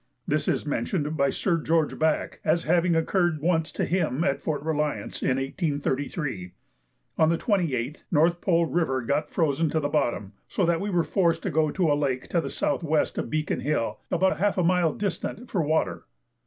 This 0.27 0.47
is 0.47 0.65
mentioned 0.65 1.15
by 1.15 1.29
Sir 1.29 1.59
George 1.59 1.99
Back 1.99 2.39
as 2.43 2.63
having 2.63 2.95
occurred 2.95 3.39
once 3.39 3.71
to 3.73 3.85
him 3.85 4.23
at 4.23 4.41
Fort 4.41 4.63
Reliance, 4.63 5.21
in 5.21 5.37
1833. 5.37 6.53
On 7.19 7.29
the 7.29 7.37
28th, 7.37 7.97
North 8.09 8.41
Pole 8.41 8.65
River 8.65 9.03
got 9.03 9.29
frozen 9.29 9.69
to 9.69 9.79
the 9.79 9.89
bottom, 9.89 10.33
so 10.47 10.65
that 10.65 10.81
we 10.81 10.89
were 10.89 11.03
forced 11.03 11.43
to 11.43 11.51
go 11.51 11.69
to 11.69 11.91
a 11.91 11.93
lake 11.93 12.27
to 12.29 12.41
the 12.41 12.47
S.W. 12.47 12.95
of 13.15 13.29
Beacon 13.29 13.59
Hill, 13.59 13.99
about 14.09 14.39
half 14.39 14.57
a 14.57 14.63
mile 14.63 14.91
distant, 14.91 15.51
for 15.51 15.61
water. 15.61 16.07